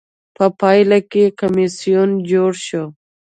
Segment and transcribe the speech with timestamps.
[0.35, 2.83] په پایله کې کمېسیون جوړ شو.